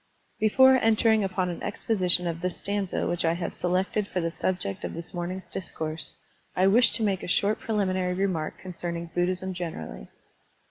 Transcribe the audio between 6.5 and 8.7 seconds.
I wish to make a short preliminary remark